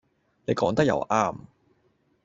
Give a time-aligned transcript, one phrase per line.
[0.45, 1.35] 你講得又啱